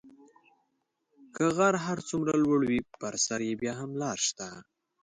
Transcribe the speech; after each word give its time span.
که 1.35 1.43
غر 1.55 1.75
هر 1.85 1.99
څومره 2.09 2.33
لوړ 2.43 2.59
وي 2.69 2.79
په 2.99 3.07
سر 3.25 3.39
یې 3.47 3.53
بیا 3.61 3.73
هم 3.81 3.91
لاره 4.01 4.21
شته. 4.27 4.47